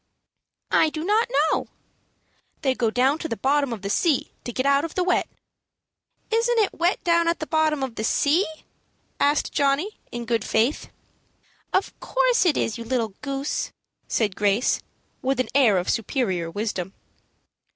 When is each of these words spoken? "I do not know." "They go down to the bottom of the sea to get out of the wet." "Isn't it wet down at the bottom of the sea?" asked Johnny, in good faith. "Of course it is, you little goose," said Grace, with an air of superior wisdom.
"I 0.71 0.89
do 0.89 1.03
not 1.03 1.29
know." 1.51 1.67
"They 2.63 2.73
go 2.73 2.89
down 2.89 3.19
to 3.19 3.27
the 3.29 3.37
bottom 3.37 3.71
of 3.71 3.83
the 3.83 3.89
sea 3.91 4.31
to 4.45 4.51
get 4.51 4.65
out 4.65 4.83
of 4.83 4.95
the 4.95 5.03
wet." 5.03 5.27
"Isn't 6.31 6.57
it 6.57 6.73
wet 6.73 7.03
down 7.03 7.27
at 7.27 7.37
the 7.37 7.45
bottom 7.45 7.83
of 7.83 7.93
the 7.93 8.03
sea?" 8.03 8.47
asked 9.19 9.53
Johnny, 9.53 9.99
in 10.11 10.25
good 10.25 10.43
faith. 10.43 10.89
"Of 11.71 11.93
course 11.99 12.47
it 12.47 12.57
is, 12.57 12.79
you 12.79 12.83
little 12.83 13.13
goose," 13.21 13.71
said 14.07 14.35
Grace, 14.35 14.81
with 15.21 15.39
an 15.39 15.49
air 15.53 15.77
of 15.77 15.87
superior 15.87 16.49
wisdom. 16.49 16.93